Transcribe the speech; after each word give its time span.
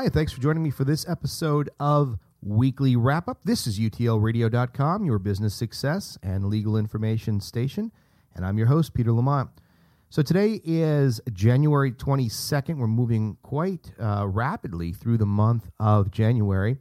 Hi, 0.00 0.08
thanks 0.08 0.32
for 0.32 0.40
joining 0.40 0.62
me 0.62 0.70
for 0.70 0.84
this 0.84 1.06
episode 1.06 1.68
of 1.78 2.18
Weekly 2.40 2.96
Wrap 2.96 3.28
Up. 3.28 3.40
This 3.44 3.66
is 3.66 3.78
UTLRadio.com, 3.78 5.04
your 5.04 5.18
business 5.18 5.54
success 5.54 6.16
and 6.22 6.46
legal 6.46 6.78
information 6.78 7.38
station, 7.38 7.92
and 8.34 8.46
I'm 8.46 8.56
your 8.56 8.68
host, 8.68 8.94
Peter 8.94 9.12
Lamont. 9.12 9.50
So 10.08 10.22
today 10.22 10.62
is 10.64 11.20
January 11.34 11.92
22nd. 11.92 12.78
We're 12.78 12.86
moving 12.86 13.36
quite 13.42 13.92
uh, 14.00 14.26
rapidly 14.26 14.94
through 14.94 15.18
the 15.18 15.26
month 15.26 15.68
of 15.78 16.10
January. 16.10 16.78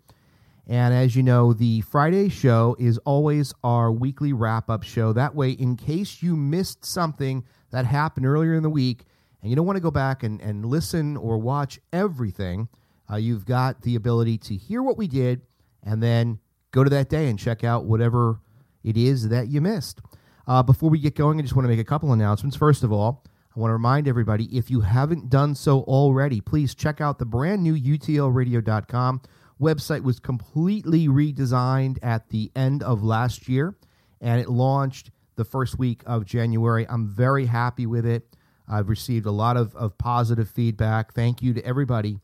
And 0.66 0.94
as 0.94 1.14
you 1.14 1.22
know, 1.22 1.52
the 1.52 1.82
Friday 1.82 2.30
show 2.30 2.78
is 2.80 3.00
always 3.00 3.54
our 3.66 3.92
weekly 3.92 4.32
wrap 4.32 4.70
up 4.70 4.84
show. 4.84 5.12
That 5.12 5.36
way, 5.36 5.50
in 5.52 5.76
case 5.76 6.24
you 6.24 6.38
missed 6.38 6.86
something 6.86 7.44
that 7.72 7.86
happened 7.86 8.26
earlier 8.26 8.54
in 8.54 8.64
the 8.64 8.70
week 8.70 9.04
and 9.42 9.50
you 9.50 9.58
don't 9.58 9.66
want 9.66 9.76
to 9.76 9.82
go 9.82 9.92
back 9.92 10.24
and, 10.24 10.40
and 10.40 10.64
listen 10.64 11.18
or 11.18 11.38
watch 11.38 11.82
everything, 11.92 12.70
uh, 13.12 13.16
you've 13.16 13.46
got 13.46 13.82
the 13.82 13.96
ability 13.96 14.38
to 14.38 14.56
hear 14.56 14.82
what 14.82 14.98
we 14.98 15.08
did 15.08 15.42
and 15.84 16.02
then 16.02 16.40
go 16.72 16.84
to 16.84 16.90
that 16.90 17.10
day 17.10 17.28
and 17.30 17.40
check 17.40 17.64
out 17.64 17.86
whatever 17.86 18.40
it 18.84 18.98
is 18.98 19.30
that 19.30 19.48
you 19.48 19.62
missed. 19.62 20.02
Uh, 20.48 20.64
before 20.64 20.90
we 20.90 21.00
get 21.00 21.16
going, 21.16 21.40
I 21.40 21.42
just 21.42 21.56
want 21.56 21.66
to 21.66 21.70
make 21.70 21.80
a 21.80 21.84
couple 21.84 22.12
announcements. 22.14 22.56
First 22.56 22.84
of 22.84 22.92
all, 22.92 23.24
I 23.56 23.60
want 23.60 23.70
to 23.70 23.74
remind 23.74 24.08
everybody 24.08 24.46
if 24.58 24.70
you 24.70 24.82
haven't 24.82 25.30
done 25.30 25.56
so 25.56 25.82
already, 25.82 26.42
please 26.42 26.76
check 26.76 27.02
out 27.02 27.20
the 27.20 27.26
brand 27.26 27.64
new 27.64 27.76
UTLRadio.com 27.76 29.22
website 29.60 30.04
was 30.04 30.20
completely 30.20 31.08
redesigned 31.08 31.98
at 32.02 32.30
the 32.30 32.52
end 32.56 32.82
of 32.82 33.04
last 33.04 33.50
year 33.50 33.76
and 34.22 34.40
it 34.40 34.50
launched 34.50 35.12
the 35.36 35.44
first 35.44 35.78
week 35.78 36.02
of 36.06 36.26
January. 36.26 36.86
I'm 36.90 37.08
very 37.08 37.46
happy 37.46 37.86
with 37.86 38.06
it. 38.06 38.36
I've 38.68 38.90
received 38.90 39.26
a 39.26 39.32
lot 39.32 39.58
of, 39.58 39.76
of 39.76 39.98
positive 39.98 40.50
feedback. 40.50 41.14
Thank 41.14 41.42
you 41.42 41.54
to 41.54 41.66
everybody 41.66 42.20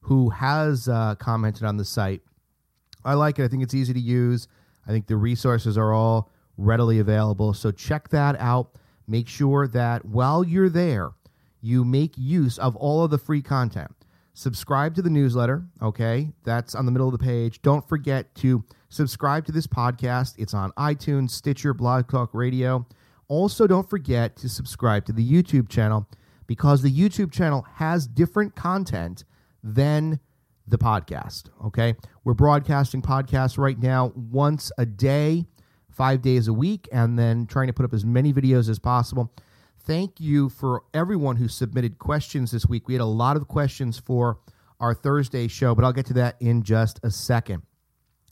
who 0.00 0.30
has 0.30 0.88
uh, 0.88 1.14
commented 1.16 1.64
on 1.64 1.76
the 1.76 1.84
site. 1.84 2.22
I 3.04 3.14
like 3.14 3.38
it. 3.38 3.44
I 3.44 3.48
think 3.48 3.62
it's 3.62 3.74
easy 3.74 3.92
to 3.92 4.00
use. 4.00 4.48
I 4.86 4.90
think 4.90 5.06
the 5.06 5.16
resources 5.16 5.78
are 5.78 5.92
all 5.92 6.30
readily 6.56 6.98
available. 6.98 7.54
So 7.54 7.70
check 7.70 8.08
that 8.10 8.36
out. 8.38 8.72
Make 9.06 9.28
sure 9.28 9.66
that 9.68 10.04
while 10.04 10.44
you're 10.44 10.68
there, 10.68 11.10
you 11.60 11.84
make 11.84 12.16
use 12.16 12.58
of 12.58 12.76
all 12.76 13.04
of 13.04 13.10
the 13.10 13.18
free 13.18 13.42
content. 13.42 13.94
Subscribe 14.32 14.94
to 14.94 15.02
the 15.02 15.10
newsletter, 15.10 15.64
okay? 15.82 16.30
That's 16.44 16.74
on 16.74 16.86
the 16.86 16.92
middle 16.92 17.08
of 17.08 17.18
the 17.18 17.24
page. 17.24 17.60
Don't 17.62 17.86
forget 17.88 18.34
to 18.36 18.64
subscribe 18.88 19.44
to 19.46 19.52
this 19.52 19.66
podcast. 19.66 20.34
It's 20.38 20.54
on 20.54 20.72
iTunes, 20.72 21.30
Stitcher, 21.30 21.74
Blog 21.74 22.08
Talk 22.08 22.30
Radio. 22.32 22.86
Also, 23.28 23.66
don't 23.66 23.88
forget 23.88 24.36
to 24.36 24.48
subscribe 24.48 25.04
to 25.06 25.12
the 25.12 25.28
YouTube 25.28 25.68
channel 25.68 26.08
because 26.46 26.82
the 26.82 26.92
YouTube 26.92 27.30
channel 27.30 27.66
has 27.74 28.06
different 28.06 28.54
content 28.56 29.24
than 29.62 30.20
the 30.66 30.78
podcast. 30.78 31.50
Okay. 31.66 31.94
We're 32.24 32.34
broadcasting 32.34 33.02
podcasts 33.02 33.58
right 33.58 33.78
now 33.78 34.12
once 34.14 34.70
a 34.78 34.86
day, 34.86 35.46
five 35.90 36.22
days 36.22 36.48
a 36.48 36.52
week, 36.52 36.88
and 36.92 37.18
then 37.18 37.46
trying 37.46 37.66
to 37.66 37.72
put 37.72 37.84
up 37.84 37.92
as 37.92 38.04
many 38.04 38.32
videos 38.32 38.68
as 38.68 38.78
possible. 38.78 39.32
Thank 39.84 40.20
you 40.20 40.48
for 40.48 40.82
everyone 40.94 41.36
who 41.36 41.48
submitted 41.48 41.98
questions 41.98 42.50
this 42.52 42.66
week. 42.66 42.86
We 42.86 42.94
had 42.94 43.00
a 43.00 43.06
lot 43.06 43.36
of 43.36 43.48
questions 43.48 43.98
for 43.98 44.38
our 44.78 44.94
Thursday 44.94 45.48
show, 45.48 45.74
but 45.74 45.84
I'll 45.84 45.92
get 45.92 46.06
to 46.06 46.14
that 46.14 46.36
in 46.40 46.62
just 46.62 47.00
a 47.02 47.10
second. 47.10 47.62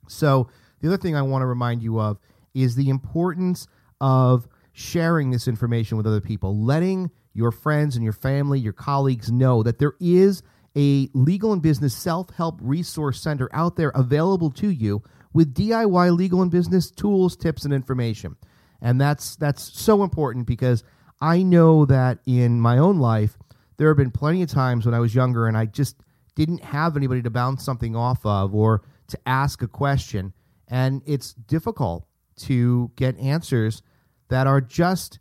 So, 0.06 0.48
the 0.80 0.88
other 0.88 0.96
thing 0.96 1.16
I 1.16 1.22
want 1.22 1.42
to 1.42 1.46
remind 1.46 1.82
you 1.82 2.00
of 2.00 2.18
is 2.54 2.76
the 2.76 2.88
importance 2.88 3.66
of 4.00 4.46
sharing 4.72 5.30
this 5.30 5.48
information 5.48 5.96
with 5.96 6.06
other 6.06 6.20
people, 6.20 6.64
letting 6.64 7.10
your 7.34 7.50
friends 7.50 7.96
and 7.96 8.04
your 8.04 8.12
family, 8.12 8.60
your 8.60 8.72
colleagues 8.72 9.30
know 9.30 9.62
that 9.64 9.78
there 9.78 9.94
is 10.00 10.42
a 10.76 11.08
legal 11.14 11.52
and 11.52 11.62
business 11.62 11.94
self 11.94 12.30
help 12.30 12.58
resource 12.62 13.20
center 13.20 13.48
out 13.52 13.76
there 13.76 13.90
available 13.94 14.50
to 14.52 14.68
you 14.68 15.02
with 15.32 15.54
DIY 15.54 16.16
legal 16.16 16.42
and 16.42 16.50
business 16.50 16.90
tools, 16.90 17.36
tips, 17.36 17.64
and 17.64 17.74
information. 17.74 18.36
And 18.80 19.00
that's 19.00 19.36
that's 19.36 19.62
so 19.62 20.02
important 20.02 20.46
because 20.46 20.84
I 21.20 21.42
know 21.42 21.84
that 21.86 22.18
in 22.26 22.60
my 22.60 22.78
own 22.78 22.98
life 22.98 23.36
there 23.76 23.88
have 23.88 23.96
been 23.96 24.10
plenty 24.10 24.42
of 24.42 24.50
times 24.50 24.84
when 24.84 24.94
I 24.94 25.00
was 25.00 25.14
younger 25.14 25.46
and 25.46 25.56
I 25.56 25.66
just 25.66 25.96
didn't 26.34 26.62
have 26.62 26.96
anybody 26.96 27.22
to 27.22 27.30
bounce 27.30 27.64
something 27.64 27.96
off 27.96 28.24
of 28.24 28.54
or 28.54 28.82
to 29.08 29.18
ask 29.26 29.62
a 29.62 29.68
question, 29.68 30.32
and 30.68 31.02
it's 31.06 31.32
difficult 31.32 32.06
to 32.36 32.92
get 32.94 33.18
answers 33.18 33.82
that 34.28 34.46
are 34.46 34.60
just 34.60 35.18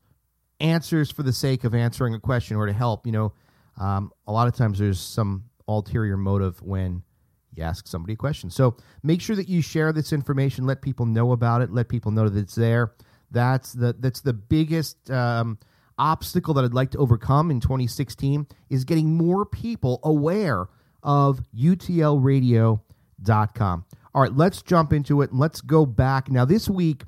answers 0.60 1.10
for 1.10 1.24
the 1.24 1.34
sake 1.34 1.64
of 1.64 1.74
answering 1.74 2.14
a 2.14 2.20
question 2.20 2.58
or 2.58 2.66
to 2.66 2.74
help. 2.74 3.06
You 3.06 3.12
know, 3.14 3.34
um, 3.78 4.12
a 4.28 4.32
lot 4.32 4.48
of 4.48 4.56
times 4.56 4.80
there's 4.80 5.00
some 5.00 5.46
ulterior 5.68 6.18
motive 6.18 6.62
when 6.62 7.04
you 7.54 7.64
ask 7.64 7.88
somebody 7.88 8.14
a 8.14 8.18
question. 8.18 8.50
So 8.50 8.78
make 9.04 9.22
sure 9.22 9.36
that 9.36 9.50
you 9.50 9.62
share 9.62 9.92
this 9.92 10.14
information, 10.14 10.66
let 10.66 10.82
people 10.82 11.06
know 11.06 11.32
about 11.32 11.62
it, 11.62 11.72
let 11.72 11.90
people 11.90 12.12
know 12.12 12.30
that 12.30 12.40
it's 12.40 12.56
there. 12.56 12.94
That's 13.32 13.74
the 13.74 13.94
that's 14.00 14.22
the 14.22 14.34
biggest 14.34 15.12
um, 15.12 15.60
obstacle 15.98 16.54
that 16.54 16.64
I'd 16.64 16.74
like 16.74 16.92
to 16.92 16.98
overcome 16.98 17.52
in 17.52 17.60
2016 17.60 18.48
is 18.70 18.86
getting 18.86 19.16
more 19.16 19.46
people 19.46 20.00
aware 20.04 20.68
of 21.04 21.42
utlradio.com. 21.56 22.80
All 24.14 24.22
right, 24.22 24.36
let's 24.36 24.62
jump 24.62 24.94
into 24.94 25.22
it 25.22 25.32
and 25.32 25.40
let's 25.40 25.62
go 25.62 25.86
back. 25.86 26.32
Now, 26.32 26.46
this 26.46 26.70
week, 26.70 27.04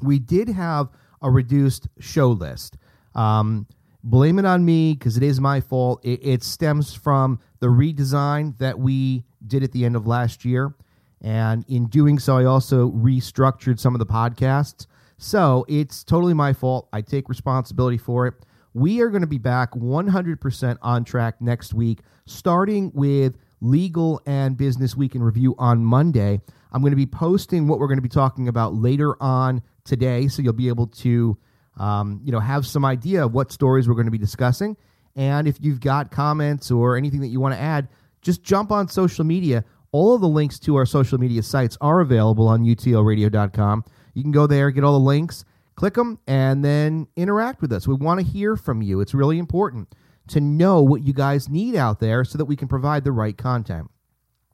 we 0.00 0.18
did 0.18 0.48
have 0.48 0.88
a 1.20 1.30
reduced 1.30 1.88
show 1.98 2.30
list. 2.30 2.78
Um, 3.14 3.66
blame 4.04 4.38
it 4.38 4.44
on 4.44 4.64
me 4.64 4.94
because 4.94 5.16
it 5.16 5.22
is 5.22 5.40
my 5.40 5.60
fault. 5.60 6.00
It, 6.04 6.20
it, 6.22 6.42
stems 6.42 6.94
from 6.94 7.38
the 7.60 7.68
redesign 7.68 8.58
that 8.58 8.78
we 8.78 9.24
did 9.46 9.62
at 9.62 9.72
the 9.72 9.84
end 9.84 9.96
of 9.96 10.06
last 10.06 10.44
year. 10.44 10.74
And 11.20 11.64
in 11.68 11.86
doing 11.86 12.18
so, 12.18 12.36
I 12.36 12.44
also 12.44 12.90
restructured 12.90 13.78
some 13.78 13.94
of 13.94 14.00
the 14.00 14.06
podcasts. 14.06 14.86
So 15.18 15.64
it's 15.68 16.02
totally 16.02 16.34
my 16.34 16.52
fault. 16.52 16.88
I 16.92 17.00
take 17.00 17.28
responsibility 17.28 17.98
for 17.98 18.26
it. 18.26 18.34
We 18.74 19.00
are 19.02 19.08
going 19.08 19.20
to 19.20 19.28
be 19.28 19.38
back 19.38 19.72
100% 19.72 20.78
on 20.82 21.04
track 21.04 21.40
next 21.40 21.74
week, 21.74 22.00
starting 22.26 22.90
with 22.94 23.36
Legal 23.60 24.20
and 24.26 24.56
Business 24.56 24.96
Week 24.96 25.14
in 25.14 25.22
Review 25.22 25.54
on 25.58 25.84
Monday. 25.84 26.40
I'm 26.72 26.80
going 26.80 26.90
to 26.90 26.96
be 26.96 27.06
posting 27.06 27.68
what 27.68 27.78
we're 27.78 27.86
going 27.86 27.98
to 27.98 28.02
be 28.02 28.08
talking 28.08 28.48
about 28.48 28.74
later 28.74 29.22
on 29.22 29.62
today, 29.84 30.26
so 30.26 30.42
you'll 30.42 30.54
be 30.54 30.68
able 30.68 30.86
to 30.88 31.36
um, 31.78 32.20
you 32.24 32.32
know, 32.32 32.40
have 32.40 32.66
some 32.66 32.84
idea 32.84 33.24
of 33.24 33.32
what 33.32 33.52
stories 33.52 33.88
we're 33.88 33.94
going 33.94 34.06
to 34.06 34.12
be 34.12 34.18
discussing. 34.18 34.76
And 35.16 35.46
if 35.46 35.58
you've 35.60 35.80
got 35.80 36.10
comments 36.10 36.70
or 36.70 36.96
anything 36.96 37.20
that 37.20 37.28
you 37.28 37.40
want 37.40 37.54
to 37.54 37.60
add, 37.60 37.88
just 38.22 38.42
jump 38.42 38.70
on 38.70 38.88
social 38.88 39.24
media. 39.24 39.64
All 39.90 40.14
of 40.14 40.20
the 40.20 40.28
links 40.28 40.58
to 40.60 40.76
our 40.76 40.86
social 40.86 41.18
media 41.18 41.42
sites 41.42 41.76
are 41.80 42.00
available 42.00 42.48
on 42.48 42.64
utlradio.com. 42.64 43.84
You 44.14 44.22
can 44.22 44.32
go 44.32 44.46
there, 44.46 44.70
get 44.70 44.84
all 44.84 44.98
the 44.98 45.04
links, 45.04 45.44
click 45.74 45.94
them, 45.94 46.18
and 46.26 46.64
then 46.64 47.08
interact 47.16 47.60
with 47.60 47.72
us. 47.72 47.86
We 47.86 47.94
want 47.94 48.20
to 48.20 48.26
hear 48.26 48.56
from 48.56 48.80
you. 48.80 49.00
It's 49.00 49.14
really 49.14 49.38
important 49.38 49.94
to 50.28 50.40
know 50.40 50.82
what 50.82 51.02
you 51.02 51.12
guys 51.12 51.48
need 51.48 51.76
out 51.76 52.00
there 52.00 52.24
so 52.24 52.38
that 52.38 52.44
we 52.44 52.56
can 52.56 52.68
provide 52.68 53.04
the 53.04 53.12
right 53.12 53.36
content. 53.36 53.90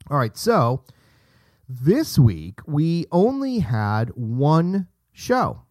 All 0.09 0.17
right, 0.17 0.35
so 0.35 0.83
this 1.67 2.17
week 2.17 2.59
we 2.65 3.05
only 3.11 3.59
had 3.59 4.09
one 4.15 4.87
show. 5.13 5.61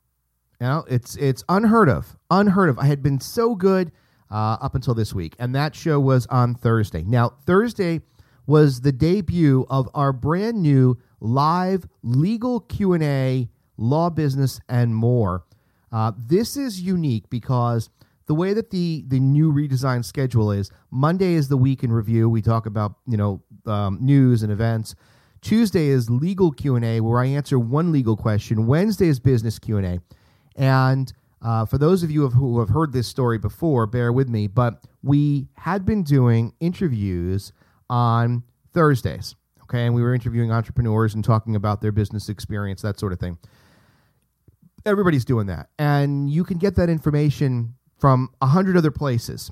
You 0.61 0.67
know, 0.67 0.85
it's 0.89 1.15
it's 1.17 1.45
unheard 1.49 1.89
of, 1.89 2.17
unheard 2.31 2.69
of. 2.69 2.79
I 2.79 2.87
had 2.87 3.01
been 3.01 3.21
so 3.21 3.55
good 3.55 3.93
uh, 4.31 4.57
up 4.61 4.75
until 4.75 4.95
this 4.95 5.15
week, 5.15 5.37
and 5.39 5.55
that 5.55 5.77
show 5.77 6.01
was 6.01 6.27
on 6.27 6.55
Thursday. 6.57 7.05
Now 7.05 7.35
Thursday 7.47 8.01
was 8.47 8.81
the 8.81 8.91
debut 8.91 9.67
of 9.71 9.89
our 9.95 10.13
brand 10.13 10.61
new 10.61 10.99
live 11.21 11.87
legal 12.03 12.61
Q 12.61 12.95
and 12.95 13.05
A, 13.05 13.49
law, 13.77 14.11
business, 14.11 14.59
and 14.69 14.97
more. 14.97 15.45
Uh, 15.93 16.13
this 16.17 16.57
is 16.57 16.81
unique 16.81 17.31
because 17.31 17.89
the 18.27 18.35
way 18.35 18.53
that 18.53 18.71
the 18.71 19.05
the 19.07 19.21
new 19.21 19.53
redesigned 19.53 20.05
schedule 20.05 20.51
is 20.51 20.73
Monday 20.91 21.35
is 21.35 21.49
the 21.49 21.57
week 21.57 21.85
in 21.85 21.93
review. 21.93 22.29
We 22.29 22.43
talk 22.43 22.67
about 22.67 22.97
you 23.07 23.17
know 23.17 23.43
um, 23.65 23.99
news 24.01 24.43
and 24.43 24.51
events. 24.51 24.97
Tuesday 25.41 25.87
is 25.87 26.11
legal 26.11 26.51
Q&A 26.51 27.01
where 27.01 27.21
I 27.21 27.27
answer 27.27 27.61
one 27.61 27.93
legal 27.93 28.17
question. 28.17 28.67
Wednesday 28.67 29.07
is 29.07 29.21
business 29.21 29.61
Q&A. 29.61 29.81
And 29.81 30.03
uh, 31.41 31.65
for 31.67 31.79
those 31.79 32.03
of 32.03 32.11
you 32.11 32.29
who 32.29 32.59
have 32.59 32.69
heard 32.69 32.93
this 32.93 33.07
story 33.07 33.39
before, 33.39 33.87
bear 33.87 34.13
with 34.13 34.29
me, 34.29 34.49
but 34.49 34.85
we 35.03 35.49
had 35.55 35.85
been 35.85 36.03
doing 36.03 36.53
interviews 36.61 37.53
on 37.89 38.43
Thursdays, 38.75 39.37
okay? 39.63 39.87
And 39.87 39.95
we 39.95 40.03
were 40.03 40.15
interviewing 40.15 40.51
entrepreneurs 40.51 41.15
and 41.15 41.25
talking 41.25 41.55
about 41.55 41.81
their 41.81 41.93
business 41.93 42.29
experience, 42.29 42.83
that 42.83 42.99
sort 42.99 43.13
of 43.13 43.21
thing. 43.21 43.39
Everybody's 44.85 45.25
doing 45.25 45.47
that. 45.47 45.69
And 45.79 46.29
you 46.29 46.45
can 46.45 46.59
get 46.59 46.75
that 46.77 46.89
information 46.89 47.75
from 47.99 48.31
a 48.41 48.47
hundred 48.47 48.77
other 48.77 48.91
places. 48.91 49.51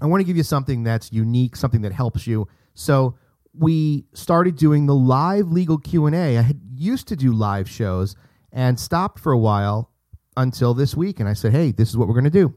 I 0.00 0.06
want 0.06 0.20
to 0.20 0.24
give 0.24 0.36
you 0.36 0.42
something 0.42 0.82
that's 0.82 1.12
unique, 1.12 1.56
something 1.56 1.82
that 1.82 1.92
helps 1.92 2.26
you. 2.26 2.48
So 2.74 3.16
we 3.54 4.06
started 4.14 4.56
doing 4.56 4.86
the 4.86 4.94
live 4.94 5.52
legal 5.52 5.78
Q&A. 5.78 6.38
I 6.38 6.42
had 6.42 6.60
used 6.74 7.06
to 7.08 7.16
do 7.16 7.32
live 7.32 7.68
shows 7.68 8.16
and 8.50 8.80
stopped 8.80 9.18
for 9.18 9.32
a 9.32 9.38
while 9.38 9.91
until 10.36 10.74
this 10.74 10.96
week 10.96 11.20
and 11.20 11.28
I 11.28 11.32
said, 11.32 11.52
"Hey, 11.52 11.72
this 11.72 11.88
is 11.88 11.96
what 11.96 12.08
we're 12.08 12.14
going 12.14 12.24
to 12.24 12.30
do." 12.30 12.54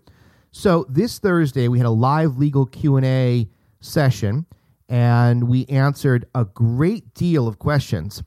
So 0.51 0.86
this 0.89 1.19
Thursday 1.19 1.68
we 1.68 1.80
had 1.80 1.88
a 1.88 1.92
live 1.92 2.38
legal 2.38 2.66
Q&A 2.66 3.50
session 3.81 4.45
and 4.88 5.48
we 5.48 5.66
answered 5.66 6.25
a 6.33 6.45
great 6.45 7.13
deal 7.13 7.48
of 7.48 7.60
questions. 7.60 8.24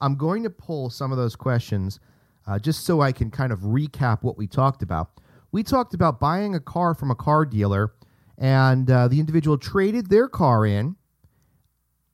I'm 0.00 0.16
going 0.16 0.42
to 0.42 0.50
pull 0.50 0.90
some 0.90 1.10
of 1.10 1.18
those 1.18 1.36
questions 1.36 2.00
uh, 2.46 2.58
just 2.58 2.84
so 2.84 3.00
I 3.00 3.12
can 3.12 3.30
kind 3.30 3.52
of 3.52 3.60
recap 3.60 4.22
what 4.22 4.36
we 4.36 4.46
talked 4.46 4.82
about. 4.82 5.20
We 5.52 5.62
talked 5.62 5.94
about 5.94 6.18
buying 6.18 6.54
a 6.54 6.60
car 6.60 6.94
from 6.94 7.10
a 7.10 7.14
car 7.14 7.44
dealer, 7.44 7.94
and 8.38 8.90
uh, 8.90 9.08
the 9.08 9.20
individual 9.20 9.58
traded 9.58 10.08
their 10.08 10.28
car 10.28 10.66
in. 10.66 10.96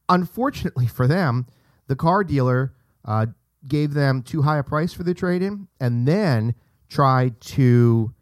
Unfortunately 0.09 0.87
for 0.87 1.07
them, 1.07 1.47
the 1.87 1.97
car 1.97 2.25
dealer 2.25 2.75
uh, 3.05 3.27
gave 3.67 3.95
them 3.95 4.23
too 4.23 4.43
high 4.43 4.59
a 4.59 4.63
price 4.63 4.93
for 4.93 5.03
the 5.03 5.15
trade 5.15 5.43
in 5.43 5.69
and 5.81 6.07
then 6.07 6.55
tried 6.89 7.41
to 7.41 8.13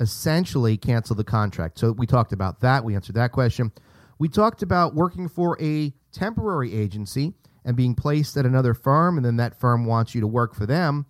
essentially 0.00 0.76
cancel 0.76 1.16
the 1.16 1.24
contract. 1.24 1.78
So 1.78 1.92
we 1.92 2.06
talked 2.06 2.32
about 2.32 2.60
that. 2.60 2.84
We 2.84 2.94
answered 2.94 3.16
that 3.16 3.32
question. 3.32 3.72
We 4.18 4.28
talked 4.28 4.62
about 4.62 4.94
working 4.94 5.28
for 5.28 5.60
a 5.60 5.92
temporary 6.12 6.74
agency 6.74 7.34
and 7.64 7.76
being 7.76 7.94
placed 7.94 8.36
at 8.36 8.46
another 8.46 8.74
firm, 8.74 9.16
and 9.16 9.24
then 9.24 9.36
that 9.36 9.58
firm 9.58 9.84
wants 9.84 10.14
you 10.14 10.20
to 10.20 10.26
work 10.26 10.54
for 10.54 10.66
them. 10.66 11.06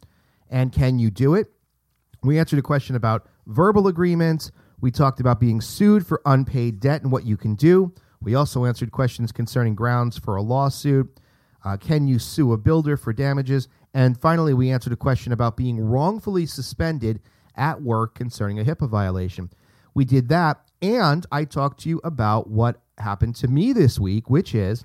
And 0.50 0.72
can 0.72 0.98
you 0.98 1.10
do 1.10 1.34
it? 1.34 1.48
We 2.22 2.38
answered 2.38 2.58
a 2.58 2.62
question 2.62 2.96
about 2.96 3.28
verbal 3.46 3.86
agreements. 3.86 4.50
We 4.80 4.90
talked 4.90 5.20
about 5.20 5.40
being 5.40 5.60
sued 5.60 6.06
for 6.06 6.20
unpaid 6.26 6.80
debt 6.80 7.02
and 7.02 7.12
what 7.12 7.24
you 7.24 7.36
can 7.36 7.54
do. 7.54 7.92
We 8.20 8.34
also 8.34 8.64
answered 8.64 8.90
questions 8.90 9.30
concerning 9.32 9.74
grounds 9.74 10.18
for 10.18 10.36
a 10.36 10.42
lawsuit. 10.42 11.20
Uh, 11.64 11.76
can 11.76 12.06
you 12.06 12.18
sue 12.18 12.52
a 12.52 12.56
builder 12.56 12.96
for 12.96 13.12
damages? 13.12 13.68
And 13.94 14.20
finally, 14.20 14.54
we 14.54 14.70
answered 14.70 14.92
a 14.92 14.96
question 14.96 15.32
about 15.32 15.56
being 15.56 15.80
wrongfully 15.80 16.46
suspended 16.46 17.20
at 17.56 17.82
work 17.82 18.14
concerning 18.14 18.58
a 18.58 18.64
HIPAA 18.64 18.88
violation. 18.88 19.50
We 19.94 20.04
did 20.04 20.28
that, 20.28 20.60
and 20.80 21.26
I 21.32 21.44
talked 21.44 21.80
to 21.80 21.88
you 21.88 22.00
about 22.04 22.48
what 22.48 22.80
happened 22.98 23.34
to 23.36 23.48
me 23.48 23.72
this 23.72 23.98
week, 23.98 24.30
which 24.30 24.54
is 24.54 24.84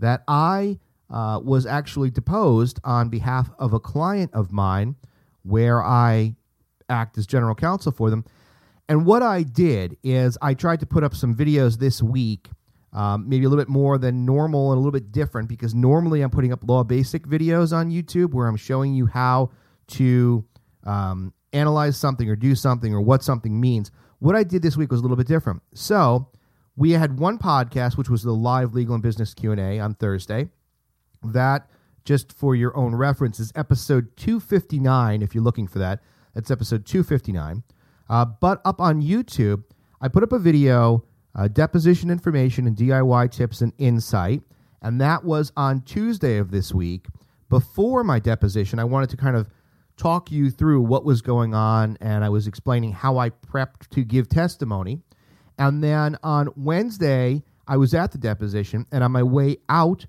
that 0.00 0.22
I 0.26 0.78
uh, 1.10 1.40
was 1.42 1.66
actually 1.66 2.10
deposed 2.10 2.80
on 2.84 3.08
behalf 3.08 3.50
of 3.58 3.72
a 3.72 3.80
client 3.80 4.30
of 4.34 4.52
mine 4.52 4.96
where 5.42 5.82
I 5.82 6.34
act 6.88 7.18
as 7.18 7.26
general 7.26 7.54
counsel 7.54 7.92
for 7.92 8.10
them. 8.10 8.24
And 8.88 9.04
what 9.04 9.22
I 9.22 9.42
did 9.42 9.96
is 10.02 10.38
I 10.40 10.54
tried 10.54 10.80
to 10.80 10.86
put 10.86 11.04
up 11.04 11.14
some 11.14 11.34
videos 11.34 11.78
this 11.78 12.02
week, 12.02 12.48
um, 12.92 13.28
maybe 13.28 13.44
a 13.44 13.48
little 13.48 13.62
bit 13.62 13.70
more 13.70 13.98
than 13.98 14.24
normal 14.24 14.72
and 14.72 14.76
a 14.76 14.80
little 14.80 14.92
bit 14.92 15.12
different 15.12 15.48
because 15.48 15.74
normally 15.74 16.22
I'm 16.22 16.30
putting 16.30 16.52
up 16.52 16.60
law 16.66 16.84
basic 16.84 17.26
videos 17.26 17.76
on 17.76 17.90
YouTube 17.90 18.32
where 18.32 18.46
I'm 18.46 18.56
showing 18.56 18.94
you 18.94 19.06
how 19.06 19.50
to 19.88 20.44
um, 20.84 21.32
analyze 21.52 21.96
something 21.96 22.28
or 22.28 22.36
do 22.36 22.54
something 22.54 22.94
or 22.94 23.00
what 23.00 23.22
something 23.22 23.60
means. 23.60 23.90
What 24.20 24.34
I 24.34 24.42
did 24.42 24.62
this 24.62 24.76
week 24.76 24.90
was 24.90 25.00
a 25.00 25.02
little 25.02 25.16
bit 25.16 25.26
different. 25.26 25.62
So 25.74 26.28
we 26.76 26.92
had 26.92 27.18
one 27.18 27.38
podcast, 27.38 27.96
which 27.96 28.08
was 28.08 28.22
the 28.22 28.32
live 28.32 28.74
legal 28.74 28.94
and 28.94 29.02
business 29.02 29.34
Q 29.34 29.52
and 29.52 29.60
A 29.60 29.80
on 29.80 29.94
Thursday. 29.94 30.48
That, 31.22 31.68
just 32.04 32.32
for 32.32 32.54
your 32.54 32.76
own 32.76 32.94
reference, 32.94 33.40
is 33.40 33.52
episode 33.54 34.16
259. 34.16 35.20
If 35.22 35.34
you're 35.34 35.44
looking 35.44 35.66
for 35.66 35.78
that, 35.80 36.00
that's 36.34 36.50
episode 36.50 36.86
259. 36.86 37.64
Uh, 38.08 38.24
but 38.24 38.60
up 38.64 38.80
on 38.80 39.02
YouTube, 39.02 39.64
I 40.00 40.08
put 40.08 40.22
up 40.22 40.32
a 40.32 40.38
video, 40.38 41.04
uh, 41.38 41.46
deposition 41.46 42.10
information 42.10 42.66
and 42.66 42.76
DIY 42.76 43.30
tips 43.30 43.60
and 43.60 43.72
insight, 43.78 44.42
and 44.82 45.00
that 45.00 45.24
was 45.24 45.52
on 45.56 45.80
Tuesday 45.82 46.38
of 46.38 46.50
this 46.50 46.74
week. 46.74 47.06
Before 47.48 48.02
my 48.02 48.18
deposition, 48.18 48.80
I 48.80 48.84
wanted 48.84 49.08
to 49.10 49.16
kind 49.16 49.36
of 49.36 49.48
talk 49.96 50.32
you 50.32 50.50
through 50.50 50.80
what 50.80 51.04
was 51.04 51.22
going 51.22 51.54
on, 51.54 51.96
and 52.00 52.24
I 52.24 52.28
was 52.28 52.48
explaining 52.48 52.92
how 52.92 53.18
I 53.18 53.30
prepped 53.30 53.88
to 53.90 54.02
give 54.02 54.28
testimony. 54.28 55.00
And 55.58 55.82
then 55.82 56.16
on 56.24 56.48
Wednesday, 56.56 57.44
I 57.68 57.76
was 57.76 57.94
at 57.94 58.10
the 58.10 58.18
deposition, 58.18 58.84
and 58.90 59.04
on 59.04 59.12
my 59.12 59.22
way 59.22 59.58
out, 59.68 60.06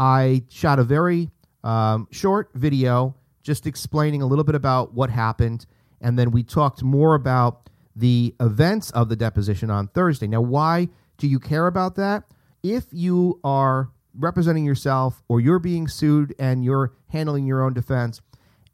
I 0.00 0.42
shot 0.48 0.80
a 0.80 0.84
very 0.84 1.30
um, 1.62 2.08
short 2.10 2.50
video 2.54 3.14
just 3.44 3.68
explaining 3.68 4.20
a 4.20 4.26
little 4.26 4.44
bit 4.44 4.56
about 4.56 4.94
what 4.94 5.10
happened. 5.10 5.64
And 6.00 6.18
then 6.18 6.32
we 6.32 6.42
talked 6.42 6.82
more 6.82 7.14
about 7.14 7.68
the 7.94 8.34
events 8.40 8.90
of 8.90 9.08
the 9.08 9.16
deposition 9.16 9.70
on 9.70 9.88
Thursday. 9.88 10.26
Now, 10.26 10.40
why 10.40 10.88
do 11.18 11.26
you 11.26 11.38
care 11.38 11.66
about 11.66 11.96
that? 11.96 12.24
If 12.62 12.86
you 12.92 13.40
are 13.44 13.90
representing 14.18 14.64
yourself 14.64 15.22
or 15.28 15.40
you're 15.40 15.58
being 15.58 15.88
sued 15.88 16.34
and 16.38 16.64
you're 16.64 16.92
handling 17.08 17.46
your 17.46 17.62
own 17.62 17.72
defense 17.72 18.20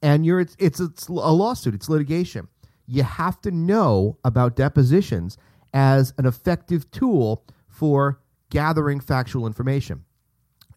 and 0.03 0.25
you're 0.25 0.41
it's, 0.41 0.57
it's, 0.59 0.81
it's 0.81 1.09
a 1.09 1.13
lawsuit, 1.13 1.75
it's 1.75 1.89
litigation. 1.89 2.49
You 2.87 3.03
have 3.03 3.41
to 3.43 3.51
know 3.51 4.19
about 4.25 4.57
depositions 4.57 5.37
as 5.75 6.15
an 6.19 6.27
effective 6.27 6.91
tool 6.91 7.45
for 7.69 8.21
gathering 8.51 9.01
factual 9.01 9.47
information. 9.47 10.05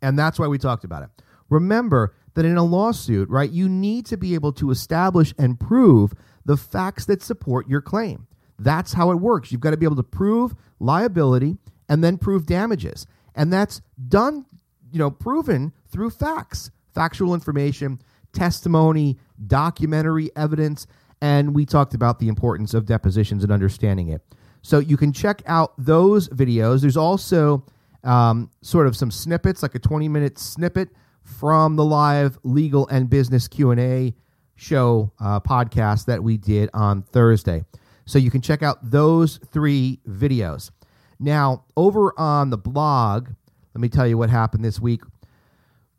And 0.02 0.18
that's 0.18 0.40
why 0.40 0.48
we 0.48 0.58
talked 0.58 0.84
about 0.84 1.04
it. 1.04 1.10
Remember 1.50 2.16
that 2.34 2.46
in 2.46 2.58
a 2.58 2.64
lawsuit, 2.64 3.30
right, 3.30 3.50
you 3.50 3.70
need 3.70 4.06
to 4.08 4.18
be 4.18 4.34
able 4.34 4.54
to 4.54 4.72
establish 4.72 5.34
and 5.38 5.60
prove 5.60 6.14
the 6.46 6.58
facts 6.58 7.06
that 7.06 7.22
support 7.22 7.68
your 7.68 7.82
claim. 7.82 8.28
That's 8.62 8.94
how 8.94 9.12
it 9.12 9.16
works. 9.16 9.52
You've 9.52 9.62
got 9.62 9.72
to 9.72 9.78
be 9.78 9.86
able 9.86 9.96
to 9.98 10.04
prove 10.04 10.56
liability 10.80 11.58
and 11.90 12.04
then 12.04 12.18
prove 12.18 12.46
damages. 12.46 13.08
And 13.36 13.52
that's 13.52 13.82
done, 14.08 14.46
you 14.92 15.00
know, 15.00 15.10
proven 15.10 15.74
through 15.90 16.12
facts, 16.12 16.70
factual 16.94 17.34
information, 17.34 18.00
testimony, 18.34 19.18
documentary 19.48 20.30
evidence, 20.36 20.88
and 21.22 21.56
we 21.56 21.66
talked 21.66 21.94
about 21.94 22.20
the 22.20 22.28
importance 22.28 22.74
of 22.74 22.86
depositions 22.86 23.44
and 23.44 23.52
understanding 23.52 24.10
it. 24.10 24.22
So 24.62 24.80
you 24.80 24.98
can 24.98 25.12
check 25.12 25.42
out 25.46 25.74
those 25.78 26.30
videos. 26.30 26.82
There's 26.82 26.98
also 26.98 27.66
um, 28.04 28.52
sort 28.62 28.88
of 28.88 28.96
some 28.96 29.12
snippets, 29.12 29.64
like 29.64 29.76
a 29.76 29.80
20 29.80 30.08
minute 30.08 30.38
snippet 30.38 30.90
from 31.24 31.76
the 31.76 31.86
live 31.86 32.38
legal 32.44 32.88
and 32.88 33.10
business 33.10 33.48
Q&A 33.48 34.14
show 34.56 35.12
uh, 35.20 35.40
podcast 35.40 36.06
that 36.06 36.24
we 36.24 36.38
did 36.38 36.70
on 36.74 37.02
Thursday. 37.02 37.66
So 38.06 38.20
you 38.20 38.32
can 38.32 38.42
check 38.42 38.64
out 38.64 38.78
those 38.92 39.38
three 39.52 40.00
videos. 40.08 40.72
Now, 41.20 41.66
over 41.78 42.14
on 42.20 42.50
the 42.50 42.58
blog, 42.58 43.30
let 43.74 43.82
me 43.82 43.90
tell 43.90 44.08
you 44.08 44.18
what 44.18 44.30
happened 44.30 44.66
this 44.66 44.80
week. 44.80 45.02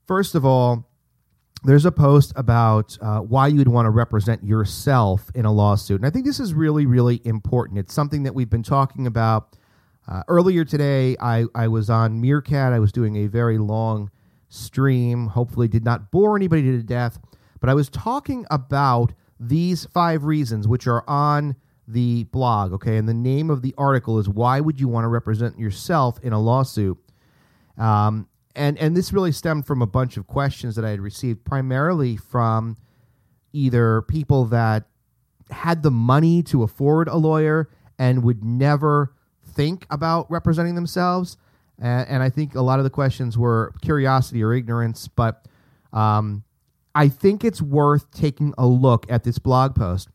First 0.06 0.34
of 0.34 0.44
all, 0.44 0.88
there's 1.64 1.84
a 1.84 1.92
post 1.92 2.32
about 2.34 2.98
uh, 3.00 3.20
why 3.20 3.46
you'd 3.46 3.68
want 3.68 3.86
to 3.86 3.90
represent 3.90 4.42
yourself 4.42 5.30
in 5.34 5.44
a 5.44 5.52
lawsuit. 5.52 6.00
And 6.00 6.06
I 6.06 6.10
think 6.10 6.26
this 6.26 6.40
is 6.40 6.54
really, 6.54 6.86
really 6.86 7.20
important. 7.24 7.78
It's 7.78 7.94
something 7.94 8.24
that 8.24 8.34
we've 8.34 8.50
been 8.50 8.64
talking 8.64 9.06
about. 9.06 9.56
Uh, 10.08 10.22
earlier 10.26 10.64
today, 10.64 11.16
I, 11.20 11.44
I 11.54 11.68
was 11.68 11.88
on 11.88 12.20
Meerkat. 12.20 12.72
I 12.72 12.80
was 12.80 12.90
doing 12.90 13.16
a 13.16 13.28
very 13.28 13.58
long 13.58 14.10
stream. 14.48 15.28
Hopefully, 15.28 15.68
did 15.68 15.84
not 15.84 16.10
bore 16.10 16.36
anybody 16.36 16.62
to 16.62 16.82
death. 16.82 17.18
But 17.60 17.70
I 17.70 17.74
was 17.74 17.88
talking 17.88 18.44
about 18.50 19.12
these 19.38 19.84
five 19.86 20.24
reasons, 20.24 20.66
which 20.66 20.88
are 20.88 21.08
on 21.08 21.54
the 21.86 22.24
blog. 22.24 22.72
Okay. 22.72 22.96
And 22.96 23.08
the 23.08 23.14
name 23.14 23.50
of 23.50 23.62
the 23.62 23.74
article 23.76 24.18
is 24.18 24.28
Why 24.28 24.60
Would 24.60 24.80
You 24.80 24.88
Want 24.88 25.04
to 25.04 25.08
Represent 25.08 25.58
Yourself 25.58 26.18
in 26.22 26.32
a 26.32 26.40
Lawsuit? 26.40 26.98
Um, 27.78 28.28
and 28.54 28.78
and 28.78 28.96
this 28.96 29.12
really 29.12 29.32
stemmed 29.32 29.66
from 29.66 29.80
a 29.80 29.86
bunch 29.86 30.16
of 30.16 30.26
questions 30.26 30.76
that 30.76 30.84
I 30.84 30.90
had 30.90 31.00
received, 31.00 31.44
primarily 31.44 32.16
from 32.16 32.76
either 33.52 34.02
people 34.02 34.44
that 34.46 34.84
had 35.50 35.82
the 35.82 35.90
money 35.90 36.42
to 36.42 36.62
afford 36.62 37.08
a 37.08 37.16
lawyer 37.16 37.68
and 37.98 38.22
would 38.22 38.44
never 38.44 39.14
think 39.44 39.86
about 39.90 40.30
representing 40.30 40.74
themselves. 40.74 41.36
And, 41.78 42.08
and 42.08 42.22
I 42.22 42.30
think 42.30 42.54
a 42.54 42.62
lot 42.62 42.78
of 42.78 42.84
the 42.84 42.90
questions 42.90 43.36
were 43.36 43.74
curiosity 43.82 44.42
or 44.42 44.54
ignorance, 44.54 45.08
but 45.08 45.46
um, 45.92 46.44
I 46.94 47.08
think 47.08 47.44
it's 47.44 47.60
worth 47.60 48.10
taking 48.10 48.54
a 48.56 48.66
look 48.66 49.10
at 49.10 49.24
this 49.24 49.38
blog 49.38 49.74
post. 49.74 50.08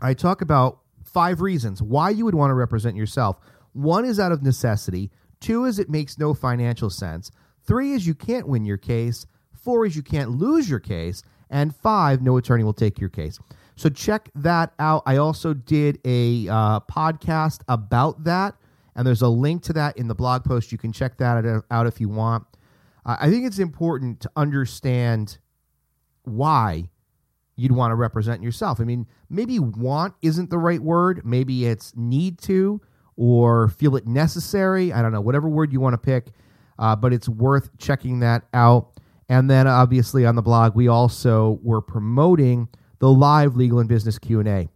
I 0.00 0.14
talk 0.14 0.40
about 0.40 0.79
five 1.12 1.40
reasons 1.40 1.82
why 1.82 2.10
you 2.10 2.24
would 2.24 2.34
want 2.34 2.50
to 2.50 2.54
represent 2.54 2.96
yourself. 2.96 3.38
One 3.72 4.04
is 4.04 4.18
out 4.18 4.32
of 4.32 4.42
necessity. 4.42 5.10
Two 5.40 5.64
is 5.64 5.78
it 5.78 5.88
makes 5.88 6.18
no 6.18 6.34
financial 6.34 6.90
sense. 6.90 7.30
Three 7.64 7.92
is 7.92 8.06
you 8.06 8.14
can't 8.14 8.48
win 8.48 8.64
your 8.64 8.76
case. 8.76 9.26
Four 9.54 9.86
is 9.86 9.96
you 9.96 10.02
can't 10.02 10.30
lose 10.30 10.68
your 10.68 10.80
case. 10.80 11.22
And 11.50 11.74
five, 11.74 12.22
no 12.22 12.36
attorney 12.36 12.64
will 12.64 12.72
take 12.72 13.00
your 13.00 13.10
case. 13.10 13.38
So 13.76 13.88
check 13.88 14.30
that 14.34 14.72
out. 14.78 15.02
I 15.06 15.16
also 15.16 15.54
did 15.54 15.98
a 16.04 16.48
uh, 16.48 16.80
podcast 16.80 17.62
about 17.66 18.24
that, 18.24 18.54
and 18.94 19.06
there's 19.06 19.22
a 19.22 19.28
link 19.28 19.62
to 19.64 19.72
that 19.72 19.96
in 19.96 20.06
the 20.06 20.14
blog 20.14 20.44
post. 20.44 20.70
You 20.70 20.78
can 20.78 20.92
check 20.92 21.16
that 21.16 21.64
out 21.70 21.86
if 21.86 22.00
you 22.00 22.08
want. 22.08 22.44
Uh, 23.04 23.16
I 23.18 23.30
think 23.30 23.46
it's 23.46 23.58
important 23.58 24.20
to 24.20 24.30
understand 24.36 25.38
why 26.24 26.90
you'd 27.56 27.72
want 27.72 27.90
to 27.90 27.94
represent 27.94 28.42
yourself. 28.42 28.80
I 28.80 28.84
mean, 28.84 29.06
maybe 29.28 29.58
want 29.58 30.14
isn't 30.22 30.50
the 30.50 30.58
right 30.58 30.80
word. 30.80 31.22
Maybe 31.24 31.66
it's 31.66 31.92
need 31.96 32.38
to 32.42 32.80
or 33.16 33.68
feel 33.68 33.96
it 33.96 34.06
necessary. 34.06 34.92
I 34.92 35.02
don't 35.02 35.12
know, 35.12 35.20
whatever 35.20 35.48
word 35.48 35.72
you 35.72 35.80
want 35.80 35.94
to 35.94 35.98
pick, 35.98 36.28
uh, 36.78 36.96
but 36.96 37.12
it's 37.12 37.28
worth 37.28 37.76
checking 37.78 38.20
that 38.20 38.44
out. 38.54 38.98
And 39.28 39.48
then 39.48 39.66
obviously 39.66 40.26
on 40.26 40.36
the 40.36 40.42
blog, 40.42 40.74
we 40.74 40.88
also 40.88 41.60
were 41.62 41.82
promoting 41.82 42.68
the 42.98 43.10
live 43.10 43.56
legal 43.56 43.78
and 43.78 43.88
business 43.88 44.18
Q&A. 44.18 44.68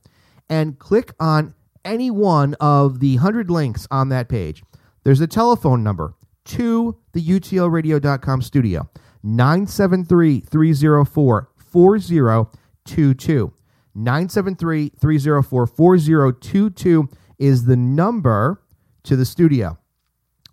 and 0.49 0.79
click 0.79 1.13
on 1.19 1.53
any 1.85 2.09
one 2.09 2.55
of 2.55 2.99
the 2.99 3.17
100 3.17 3.51
links 3.51 3.87
on 3.91 4.09
that 4.09 4.29
page. 4.29 4.63
There's 5.03 5.21
a 5.21 5.27
telephone 5.27 5.83
number 5.83 6.15
to 6.45 6.97
the 7.13 7.23
utlradio.com 7.23 8.41
studio 8.41 8.89
973 9.21 10.39
304 10.39 11.49
4022. 11.55 13.53
973 13.93 14.91
304 14.99 15.67
4022 15.67 17.09
is 17.37 17.65
the 17.65 17.77
number 17.77 18.59
to 19.03 19.15
the 19.15 19.25
studio. 19.25 19.77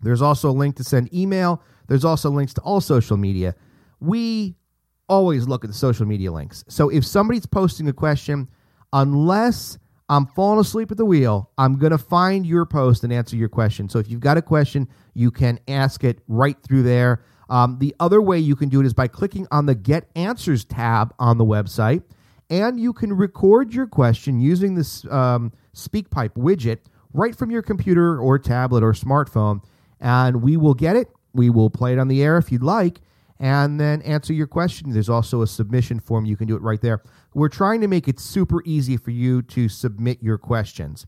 There's 0.03 0.21
also 0.21 0.51
a 0.51 0.53
link 0.53 0.77
to 0.77 0.85
send 0.85 1.13
email. 1.15 1.63
There's 1.89 2.05
also 2.05 2.29
links 2.29 2.53
to 2.55 2.61
all 2.61 2.83
social 2.83 3.17
media 3.17 3.55
we 4.01 4.57
always 5.09 5.47
look 5.47 5.65
at 5.65 5.71
the 5.71 5.77
social 5.77 6.07
media 6.07 6.33
links. 6.33 6.65
So 6.69 6.89
if 6.89 7.05
somebody's 7.05 7.47
posting 7.47 7.89
a 7.89 7.93
question, 7.93 8.49
unless 8.93 9.79
I'm 10.09 10.27
falling 10.27 10.61
asleep 10.61 10.91
at 10.91 10.97
the 10.97 11.05
wheel, 11.05 11.51
I'm 11.57 11.79
going 11.79 11.93
to 11.93 11.99
find 11.99 12.47
your 12.47 12.67
post 12.67 13.05
and 13.05 13.13
answer 13.13 13.37
your 13.37 13.49
question. 13.49 13.89
So 13.89 13.99
if 13.99 14.09
you've 14.11 14.21
got 14.21 14.37
a 14.37 14.43
question, 14.43 14.89
you 15.15 15.31
can 15.31 15.59
ask 15.69 16.05
it 16.05 16.21
right 16.29 16.57
through 16.63 16.83
there. 16.83 17.23
Um, 17.49 17.79
the 17.79 17.95
other 18.01 18.21
way 18.21 18.39
you 18.39 18.57
can 18.57 18.69
do 18.69 18.81
it 18.81 18.87
is 18.87 18.95
by 18.95 19.09
clicking 19.09 19.47
on 19.51 19.67
the 19.67 19.75
Get 19.75 20.09
Answers 20.17 20.65
tab 20.65 21.15
on 21.19 21.39
the 21.39 21.45
website, 21.45 22.03
and 22.51 22.79
you 22.79 22.93
can 22.93 23.13
record 23.13 23.73
your 23.73 23.87
question 23.87 24.41
using 24.41 24.75
this 24.75 25.05
um, 25.11 25.53
SpeakPipe 25.75 26.35
widget 26.35 26.79
right 27.13 27.37
from 27.37 27.51
your 27.51 27.63
computer 27.63 28.19
or 28.19 28.39
tablet 28.39 28.83
or 28.83 28.93
smartphone, 28.93 29.63
and 30.01 30.43
we 30.43 30.57
will 30.57 30.75
get 30.75 30.97
it. 30.97 31.09
We 31.33 31.51
will 31.51 31.71
play 31.71 31.93
it 31.93 31.99
on 31.99 32.09
the 32.09 32.23
air 32.23 32.39
if 32.39 32.51
you'd 32.53 32.63
like, 32.63 33.01
and 33.45 33.79
then 33.79 34.01
answer 34.03 34.33
your 34.33 34.47
question. 34.47 34.91
There's 34.91 35.11
also 35.11 35.43
a 35.43 35.47
submission 35.47 36.01
form. 36.01 36.25
You 36.25 36.35
can 36.35 36.49
do 36.49 36.57
it 36.57 36.63
right 36.63 36.81
there. 36.81 37.03
We're 37.35 37.51
trying 37.51 37.83
to 37.83 37.89
make 37.89 38.09
it 38.09 38.19
super 38.19 38.63
easy 38.65 38.97
for 38.97 39.11
you 39.11 39.43
to 39.43 39.69
submit 39.69 40.23
your 40.23 40.39
questions. 40.39 41.05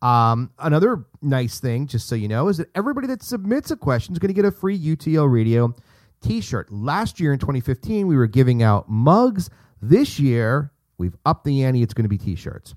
Um, 0.00 0.52
another 0.60 1.04
nice 1.20 1.58
thing, 1.58 1.88
just 1.88 2.08
so 2.08 2.14
you 2.14 2.28
know, 2.28 2.46
is 2.46 2.58
that 2.58 2.68
everybody 2.76 3.08
that 3.08 3.24
submits 3.24 3.72
a 3.72 3.76
question 3.76 4.12
is 4.12 4.20
going 4.20 4.28
to 4.28 4.34
get 4.34 4.44
a 4.44 4.52
free 4.52 4.78
UTL 4.78 5.28
Radio 5.28 5.74
t 6.22 6.40
shirt. 6.40 6.70
Last 6.70 7.18
year 7.18 7.32
in 7.32 7.40
2015, 7.40 8.06
we 8.06 8.16
were 8.16 8.28
giving 8.28 8.62
out 8.62 8.88
mugs. 8.88 9.50
This 9.82 10.20
year, 10.20 10.70
we've 10.96 11.16
upped 11.26 11.44
the 11.44 11.64
ante. 11.64 11.82
It's 11.82 11.92
going 11.92 12.04
to 12.04 12.08
be 12.08 12.18
t 12.18 12.36
shirts. 12.36 12.72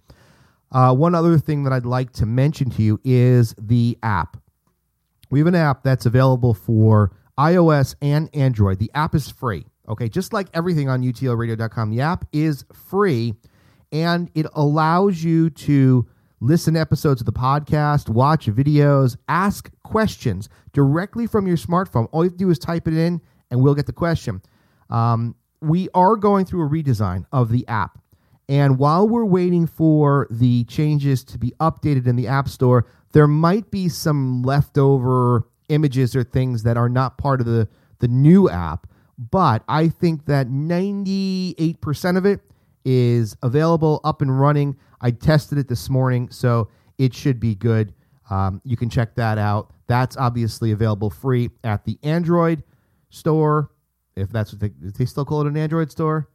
Uh, 0.71 0.91
one 0.91 1.13
other 1.13 1.37
thing 1.37 1.65
that 1.65 1.71
I'd 1.71 1.85
like 1.85 2.13
to 2.13 2.25
mention 2.25 2.71
to 2.71 2.81
you 2.81 2.99
is 3.03 3.53
the 3.59 3.95
app. 4.01 4.37
We 5.29 5.37
have 5.37 5.47
an 5.47 5.53
app 5.53 5.83
that's 5.83 6.07
available 6.07 6.55
for 6.55 7.11
iOS 7.37 7.95
and 8.01 8.29
Android. 8.35 8.79
The 8.79 8.91
app 8.93 9.15
is 9.15 9.29
free. 9.29 9.65
Okay, 9.87 10.07
just 10.07 10.31
like 10.33 10.47
everything 10.53 10.87
on 10.87 11.01
utlradio.com, 11.01 11.89
the 11.89 12.01
app 12.01 12.25
is 12.31 12.65
free 12.73 13.33
and 13.91 14.29
it 14.33 14.45
allows 14.53 15.23
you 15.23 15.49
to 15.49 16.07
listen 16.39 16.75
episodes 16.75 17.21
of 17.21 17.25
the 17.25 17.33
podcast, 17.33 18.09
watch 18.09 18.47
videos, 18.47 19.15
ask 19.27 19.71
questions 19.83 20.49
directly 20.73 21.27
from 21.27 21.47
your 21.47 21.57
smartphone. 21.57 22.07
All 22.11 22.23
you 22.23 22.29
have 22.29 22.37
to 22.37 22.45
do 22.45 22.49
is 22.49 22.59
type 22.59 22.87
it 22.87 22.93
in 22.93 23.21
and 23.51 23.61
we'll 23.61 23.75
get 23.75 23.85
the 23.85 23.93
question. 23.93 24.41
Um, 24.89 25.35
we 25.61 25.89
are 25.93 26.15
going 26.15 26.45
through 26.45 26.65
a 26.65 26.69
redesign 26.69 27.25
of 27.31 27.49
the 27.49 27.67
app. 27.67 27.99
And 28.49 28.77
while 28.77 29.07
we're 29.07 29.25
waiting 29.25 29.67
for 29.67 30.27
the 30.29 30.65
changes 30.65 31.23
to 31.25 31.37
be 31.37 31.53
updated 31.61 32.07
in 32.07 32.17
the 32.17 32.27
App 32.27 32.49
Store, 32.49 32.85
there 33.13 33.27
might 33.27 33.71
be 33.71 33.87
some 33.87 34.43
leftover 34.43 35.47
images 35.73 36.15
or 36.15 36.23
things 36.23 36.63
that 36.63 36.77
are 36.77 36.89
not 36.89 37.17
part 37.17 37.39
of 37.39 37.45
the 37.45 37.67
the 37.99 38.07
new 38.07 38.49
app. 38.49 38.87
But 39.17 39.63
I 39.67 39.89
think 39.89 40.25
that 40.25 40.47
98% 40.47 42.17
of 42.17 42.25
it 42.25 42.41
is 42.83 43.37
available, 43.41 44.01
up 44.03 44.21
and 44.21 44.39
running. 44.39 44.75
I 44.99 45.11
tested 45.11 45.57
it 45.57 45.67
this 45.67 45.89
morning, 45.89 46.29
so 46.29 46.69
it 46.97 47.13
should 47.13 47.39
be 47.39 47.55
good. 47.55 47.93
Um, 48.29 48.61
you 48.65 48.75
can 48.75 48.89
check 48.89 49.15
that 49.15 49.37
out. 49.37 49.71
That's 49.87 50.17
obviously 50.17 50.71
available 50.71 51.09
free 51.09 51.51
at 51.63 51.85
the 51.85 51.99
Android 52.03 52.63
store, 53.09 53.71
if 54.15 54.29
that's 54.29 54.51
what 54.51 54.59
they, 54.59 54.71
they 54.79 55.05
still 55.05 55.25
call 55.25 55.41
it 55.41 55.47
an 55.47 55.57
Android 55.57 55.91
store, 55.91 56.29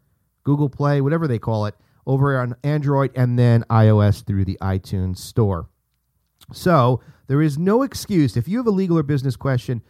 Google 0.44 0.68
Play, 0.68 1.00
whatever 1.00 1.26
they 1.26 1.38
call 1.38 1.66
it, 1.66 1.74
over 2.06 2.40
on 2.40 2.54
Android 2.62 3.10
and 3.14 3.38
then 3.38 3.64
iOS 3.68 4.24
through 4.24 4.44
the 4.44 4.56
iTunes 4.62 5.18
store. 5.18 5.68
So 6.52 7.00
there 7.28 7.40
is 7.42 7.58
no 7.58 7.82
excuse. 7.82 8.36
If 8.36 8.48
you 8.48 8.58
have 8.58 8.66
a 8.66 8.72
legal 8.72 8.98
or 8.98 9.02
business 9.02 9.36
question, 9.36 9.82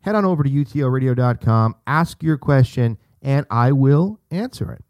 head 0.00 0.14
on 0.14 0.24
over 0.24 0.42
to 0.42 0.50
utlradio.com, 0.50 1.74
ask 1.86 2.22
your 2.22 2.38
question, 2.38 2.98
and 3.20 3.46
I 3.50 3.72
will 3.72 4.20
answer 4.30 4.72
it. 4.72 4.84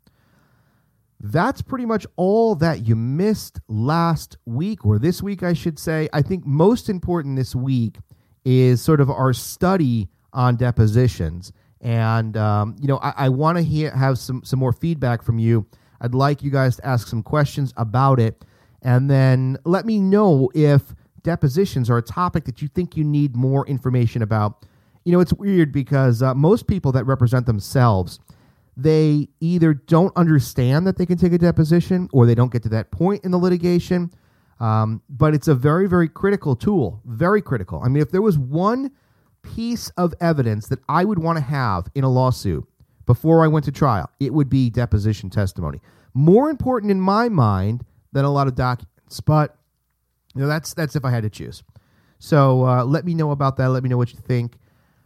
That's 1.18 1.62
pretty 1.62 1.86
much 1.86 2.06
all 2.16 2.54
that 2.56 2.86
you 2.86 2.94
missed 2.94 3.58
last 3.68 4.36
week, 4.44 4.84
or 4.84 4.98
this 4.98 5.22
week, 5.22 5.42
I 5.42 5.54
should 5.54 5.78
say. 5.78 6.08
I 6.12 6.20
think 6.20 6.44
most 6.44 6.90
important 6.90 7.36
this 7.36 7.54
week 7.54 7.96
is 8.44 8.82
sort 8.82 9.00
of 9.00 9.10
our 9.10 9.32
study 9.32 10.08
on 10.34 10.56
depositions. 10.56 11.52
And, 11.80 12.36
um, 12.36 12.76
you 12.78 12.88
know, 12.88 12.98
I, 12.98 13.14
I 13.16 13.28
want 13.30 13.56
to 13.56 13.90
have 13.90 14.18
some, 14.18 14.42
some 14.44 14.58
more 14.58 14.72
feedback 14.72 15.22
from 15.22 15.38
you. 15.38 15.66
I'd 16.00 16.14
like 16.14 16.42
you 16.42 16.50
guys 16.50 16.76
to 16.76 16.86
ask 16.86 17.08
some 17.08 17.22
questions 17.22 17.72
about 17.78 18.20
it. 18.20 18.44
And 18.82 19.08
then 19.08 19.56
let 19.64 19.86
me 19.86 19.98
know 19.98 20.50
if 20.54 20.94
depositions 21.24 21.90
are 21.90 21.98
a 21.98 22.02
topic 22.02 22.44
that 22.44 22.62
you 22.62 22.68
think 22.68 22.96
you 22.96 23.02
need 23.02 23.34
more 23.34 23.66
information 23.66 24.22
about, 24.22 24.64
you 25.04 25.10
know, 25.10 25.18
it's 25.18 25.32
weird 25.32 25.72
because 25.72 26.22
uh, 26.22 26.32
most 26.34 26.68
people 26.68 26.92
that 26.92 27.04
represent 27.04 27.46
themselves, 27.46 28.20
they 28.76 29.28
either 29.40 29.74
don't 29.74 30.16
understand 30.16 30.86
that 30.86 30.96
they 30.96 31.06
can 31.06 31.18
take 31.18 31.32
a 31.32 31.38
deposition 31.38 32.08
or 32.12 32.26
they 32.26 32.34
don't 32.34 32.52
get 32.52 32.62
to 32.62 32.68
that 32.68 32.92
point 32.92 33.24
in 33.24 33.32
the 33.32 33.38
litigation. 33.38 34.12
Um, 34.60 35.02
but 35.08 35.34
it's 35.34 35.48
a 35.48 35.54
very, 35.54 35.88
very 35.88 36.08
critical 36.08 36.54
tool, 36.54 37.00
very 37.04 37.42
critical. 37.42 37.82
I 37.84 37.88
mean, 37.88 38.02
if 38.02 38.12
there 38.12 38.22
was 38.22 38.38
one 38.38 38.92
piece 39.42 39.90
of 39.90 40.14
evidence 40.20 40.68
that 40.68 40.78
I 40.88 41.04
would 41.04 41.18
want 41.18 41.38
to 41.38 41.44
have 41.44 41.88
in 41.94 42.04
a 42.04 42.08
lawsuit 42.08 42.64
before 43.04 43.44
I 43.44 43.48
went 43.48 43.64
to 43.66 43.72
trial, 43.72 44.08
it 44.20 44.32
would 44.32 44.48
be 44.48 44.70
deposition 44.70 45.28
testimony. 45.28 45.80
More 46.14 46.50
important 46.50 46.92
in 46.92 47.00
my 47.00 47.28
mind 47.28 47.84
than 48.12 48.24
a 48.24 48.30
lot 48.30 48.46
of 48.46 48.54
documents. 48.54 49.20
But 49.20 49.56
you 50.34 50.42
know, 50.42 50.48
that's 50.48 50.74
that's 50.74 50.96
if 50.96 51.04
I 51.04 51.10
had 51.10 51.22
to 51.22 51.30
choose. 51.30 51.62
So 52.18 52.66
uh, 52.66 52.84
let 52.84 53.04
me 53.04 53.14
know 53.14 53.30
about 53.30 53.56
that. 53.58 53.68
Let 53.68 53.82
me 53.82 53.88
know 53.88 53.96
what 53.96 54.12
you 54.12 54.18
think. 54.18 54.56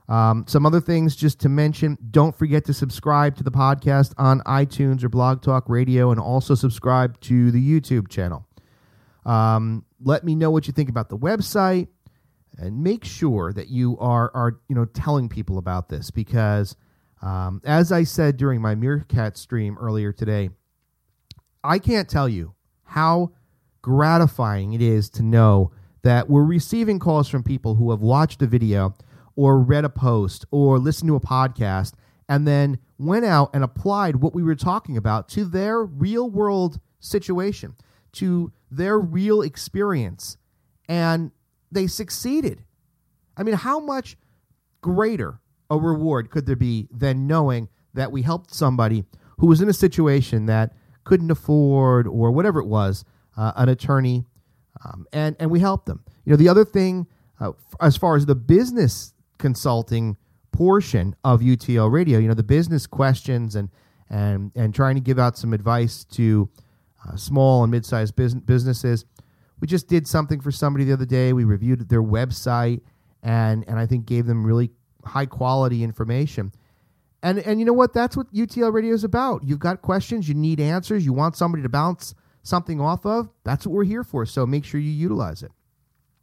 Um, 0.08 0.44
some 0.48 0.64
other 0.64 0.80
things 0.80 1.14
just 1.16 1.40
to 1.40 1.48
mention 1.48 1.98
don't 2.10 2.34
forget 2.34 2.64
to 2.66 2.72
subscribe 2.72 3.36
to 3.36 3.44
the 3.44 3.50
podcast 3.50 4.14
on 4.16 4.40
iTunes 4.42 5.04
or 5.04 5.08
Blog 5.08 5.42
Talk 5.42 5.68
Radio 5.68 6.10
and 6.10 6.18
also 6.20 6.54
subscribe 6.54 7.20
to 7.22 7.50
the 7.50 7.60
YouTube 7.60 8.08
channel. 8.08 8.46
Um, 9.26 9.84
let 10.02 10.24
me 10.24 10.34
know 10.34 10.50
what 10.50 10.66
you 10.66 10.72
think 10.72 10.88
about 10.88 11.08
the 11.10 11.18
website 11.18 11.88
and 12.56 12.82
make 12.82 13.04
sure 13.04 13.52
that 13.52 13.68
you 13.68 13.98
are, 13.98 14.30
are 14.34 14.60
you 14.68 14.74
know 14.74 14.86
telling 14.86 15.28
people 15.28 15.58
about 15.58 15.88
this 15.88 16.10
because 16.10 16.76
Um, 17.20 17.60
as 17.64 17.90
I 17.90 18.04
said 18.04 18.36
during 18.36 18.62
my 18.62 18.76
Meerkat 18.76 19.36
stream 19.36 19.76
earlier 19.76 20.12
today, 20.12 20.50
I 21.64 21.80
can't 21.80 22.08
tell 22.08 22.28
you 22.28 22.54
how 22.84 23.32
gratifying 23.82 24.72
it 24.72 24.82
is 24.82 25.08
to 25.10 25.22
know 25.22 25.72
that 26.02 26.28
we're 26.28 26.44
receiving 26.44 26.98
calls 26.98 27.28
from 27.28 27.42
people 27.42 27.74
who 27.74 27.90
have 27.90 28.00
watched 28.00 28.42
a 28.42 28.46
video 28.46 28.94
or 29.36 29.60
read 29.60 29.84
a 29.84 29.88
post 29.88 30.44
or 30.50 30.78
listened 30.78 31.08
to 31.08 31.16
a 31.16 31.20
podcast 31.20 31.92
and 32.28 32.46
then 32.46 32.78
went 32.98 33.24
out 33.24 33.50
and 33.54 33.64
applied 33.64 34.16
what 34.16 34.34
we 34.34 34.42
were 34.42 34.54
talking 34.54 34.96
about 34.96 35.28
to 35.28 35.44
their 35.44 35.82
real 35.82 36.28
world 36.28 36.80
situation, 37.00 37.74
to 38.12 38.52
their 38.70 38.98
real 38.98 39.42
experience, 39.42 40.36
and 40.88 41.30
they 41.70 41.86
succeeded. 41.86 42.64
I 43.36 43.42
mean, 43.42 43.54
how 43.54 43.80
much 43.80 44.16
greater 44.80 45.40
a 45.70 45.78
reward 45.78 46.30
could 46.30 46.46
there 46.46 46.56
be 46.56 46.88
than 46.90 47.26
knowing 47.26 47.68
that 47.94 48.12
we 48.12 48.22
helped 48.22 48.52
somebody 48.52 49.04
who 49.38 49.46
was 49.46 49.60
in 49.60 49.68
a 49.68 49.74
situation 49.74 50.46
that 50.46 50.74
couldn't 51.04 51.30
afford 51.30 52.06
or 52.06 52.30
whatever 52.30 52.60
it 52.60 52.66
was, 52.66 53.04
uh, 53.38 53.52
an 53.56 53.68
attorney, 53.68 54.26
um, 54.84 55.06
and 55.12 55.36
and 55.38 55.50
we 55.50 55.60
help 55.60 55.86
them. 55.86 56.04
You 56.24 56.32
know, 56.32 56.36
the 56.36 56.48
other 56.48 56.64
thing, 56.64 57.06
uh, 57.40 57.52
as 57.80 57.96
far 57.96 58.16
as 58.16 58.26
the 58.26 58.34
business 58.34 59.14
consulting 59.38 60.16
portion 60.50 61.14
of 61.22 61.40
UTL 61.40 61.90
Radio, 61.90 62.18
you 62.18 62.26
know, 62.26 62.34
the 62.34 62.42
business 62.42 62.86
questions 62.86 63.54
and 63.54 63.70
and 64.10 64.50
and 64.56 64.74
trying 64.74 64.96
to 64.96 65.00
give 65.00 65.18
out 65.18 65.38
some 65.38 65.52
advice 65.52 66.04
to 66.04 66.50
uh, 67.06 67.16
small 67.16 67.62
and 67.62 67.70
mid-sized 67.70 68.16
business 68.16 68.42
businesses. 68.44 69.04
We 69.60 69.68
just 69.68 69.88
did 69.88 70.06
something 70.06 70.40
for 70.40 70.50
somebody 70.50 70.84
the 70.84 70.92
other 70.92 71.06
day. 71.06 71.32
We 71.32 71.44
reviewed 71.44 71.88
their 71.88 72.02
website 72.02 72.80
and 73.22 73.64
and 73.68 73.78
I 73.78 73.86
think 73.86 74.06
gave 74.06 74.26
them 74.26 74.44
really 74.44 74.70
high 75.04 75.26
quality 75.26 75.84
information. 75.84 76.52
And 77.22 77.38
and 77.38 77.60
you 77.60 77.66
know 77.66 77.72
what? 77.72 77.92
That's 77.92 78.16
what 78.16 78.32
UTL 78.32 78.72
Radio 78.72 78.94
is 78.94 79.04
about. 79.04 79.44
You've 79.44 79.58
got 79.60 79.82
questions, 79.82 80.28
you 80.28 80.34
need 80.34 80.58
answers, 80.60 81.04
you 81.04 81.12
want 81.12 81.36
somebody 81.36 81.62
to 81.62 81.68
bounce 81.68 82.14
something 82.42 82.80
off 82.80 83.04
of. 83.06 83.28
That's 83.44 83.66
what 83.66 83.74
we're 83.74 83.84
here 83.84 84.04
for. 84.04 84.26
So 84.26 84.46
make 84.46 84.64
sure 84.64 84.80
you 84.80 84.90
utilize 84.90 85.42
it. 85.42 85.52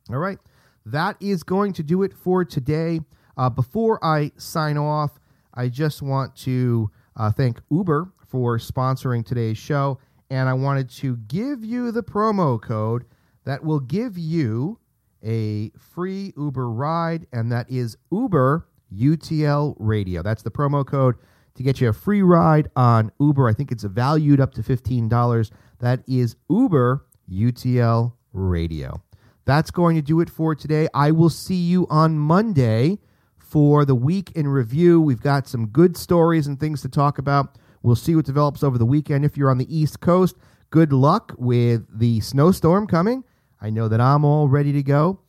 All 0.10 0.18
right. 0.18 0.40
That 0.86 1.18
is 1.20 1.44
going 1.44 1.74
to 1.74 1.84
do 1.84 2.04
it 2.04 2.14
for 2.14 2.46
today. 2.46 3.02
Uh, 3.38 3.50
before 3.50 4.04
I 4.04 4.32
sign 4.38 4.78
off, 4.78 5.20
I 5.54 5.68
just 5.70 6.02
want 6.02 6.36
to 6.38 6.92
uh, 7.16 7.32
thank 7.32 7.60
Uber 7.72 8.12
for 8.28 8.58
sponsoring 8.58 9.26
today's 9.26 9.58
show. 9.58 10.00
And 10.30 10.50
I 10.50 10.54
wanted 10.54 10.90
to 10.92 11.18
give 11.18 11.64
you 11.64 11.92
the 11.92 12.04
promo 12.04 12.62
code 12.62 13.06
that 13.46 13.64
will 13.64 13.80
give 13.80 14.18
you 14.18 14.80
a 15.24 15.72
free 15.78 16.34
Uber 16.38 16.70
ride, 16.70 17.26
and 17.32 17.52
that 17.52 17.70
is 17.70 17.98
Uber 18.12 18.68
UTL 18.94 19.76
Radio. 19.80 20.22
That's 20.22 20.44
the 20.44 20.52
promo 20.52 20.86
code 20.86 21.16
to 21.56 21.64
get 21.64 21.82
you 21.82 21.90
a 21.90 21.94
free 21.94 22.22
ride 22.22 22.70
on 22.76 23.12
Uber. 23.20 23.48
I 23.48 23.54
think 23.54 23.72
it's 23.72 23.84
valued 23.84 24.40
up 24.40 24.54
to 24.56 24.62
$15. 24.62 25.52
That 25.80 26.02
is 26.08 26.36
Uber 26.50 27.06
UTL 27.32 28.14
Radio. 28.34 29.02
That's 29.46 29.72
going 29.72 29.96
to 29.96 30.02
do 30.02 30.22
it 30.22 30.30
for 30.30 30.56
today. 30.56 30.88
I 30.94 31.12
will 31.12 31.30
see 31.30 31.56
you 31.56 31.86
on 31.90 32.18
Monday 32.18 33.00
for 33.38 33.86
the 33.86 33.96
week 33.96 34.32
in 34.32 34.48
review. 34.48 35.00
We've 35.00 35.22
got 35.22 35.48
some 35.48 35.68
good 35.68 35.96
stories 35.96 36.48
and 36.48 36.60
things 36.60 36.82
to 36.82 36.90
talk 36.90 37.20
about. 37.20 37.58
We'll 37.84 37.96
see 37.96 38.16
what 38.16 38.26
develops 38.26 38.64
over 38.64 38.78
the 38.78 38.86
weekend. 38.86 39.24
If 39.24 39.38
you're 39.38 39.52
on 39.52 39.60
the 39.60 39.76
East 39.76 40.00
Coast, 40.00 40.36
good 40.72 40.92
luck 40.92 41.34
with 41.38 41.86
the 42.00 42.20
snowstorm 42.22 42.88
coming. 42.88 43.24
I 43.62 43.70
know 43.70 43.88
that 43.88 44.02
I'm 44.02 44.26
all 44.26 44.48
ready 44.50 44.74
to 44.74 44.82
go. 44.82 45.20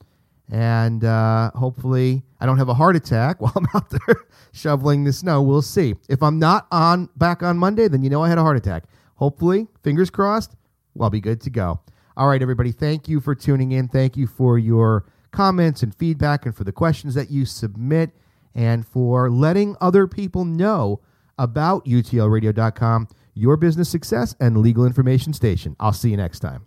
And 0.51 1.05
uh, 1.05 1.51
hopefully, 1.55 2.23
I 2.41 2.47
don't 2.47 2.59
have 2.59 2.69
a 2.69 2.75
heart 2.75 2.97
attack 2.97 3.41
while 3.41 3.53
I'm 3.57 3.67
out 3.75 3.91
there 3.91 4.17
shoveling 4.53 5.05
the 5.05 5.13
snow. 5.13 5.43
We'll 5.43 5.61
see. 5.61 5.97
If 6.09 6.23
I'm 6.23 6.39
not 6.39 6.67
on 6.71 7.11
back 7.17 7.43
on 7.43 7.59
Monday, 7.59 7.89
then 7.89 8.03
you 8.03 8.11
know 8.11 8.23
I 8.23 8.29
had 8.29 8.39
a 8.39 8.43
heart 8.43 8.57
attack. 8.57 8.85
Hopefully, 9.17 9.67
fingers 9.83 10.11
crossed, 10.11 10.55
we'll 10.95 11.11
be 11.11 11.21
good 11.21 11.41
to 11.43 11.51
go. 11.51 11.81
All 12.17 12.29
right, 12.29 12.41
everybody, 12.41 12.73
thank 12.73 13.09
you 13.09 13.21
for 13.21 13.35
tuning 13.35 13.73
in. 13.73 13.89
Thank 13.89 14.17
you 14.17 14.27
for 14.27 14.59
your 14.59 15.05
comments 15.33 15.83
and 15.83 15.95
feedback 15.95 16.47
and 16.47 16.57
for 16.57 16.65
the 16.65 16.73
questions 16.73 17.15
that 17.15 17.31
you 17.31 17.45
submit 17.45 18.11
and 18.55 18.87
for 18.87 19.31
letting 19.31 19.77
other 19.81 20.07
people 20.07 20.45
know 20.45 21.01
about 21.39 21.85
UTLradio.com, 21.85 23.09
your 23.35 23.57
business 23.59 23.91
success 23.91 24.35
and 24.41 24.57
legal 24.57 24.87
information 24.87 25.35
station. 25.35 25.77
I'll 25.79 25.93
see 25.93 26.11
you 26.11 26.17
next 26.17 26.41
time. 26.41 26.67